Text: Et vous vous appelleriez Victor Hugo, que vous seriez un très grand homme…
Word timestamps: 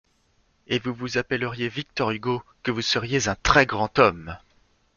Et 0.65 0.79
vous 0.79 0.95
vous 0.95 1.19
appelleriez 1.19 1.69
Victor 1.69 2.09
Hugo, 2.09 2.41
que 2.63 2.71
vous 2.71 2.81
seriez 2.81 3.27
un 3.27 3.35
très 3.35 3.67
grand 3.67 3.99
homme… 3.99 4.35